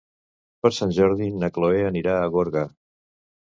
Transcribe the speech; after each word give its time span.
Per 0.65 0.71
Sant 0.77 0.93
Jordi 1.01 1.29
na 1.43 1.51
Chloé 1.59 1.87
anirà 1.93 2.19
a 2.25 2.35
Gorga. 2.39 2.69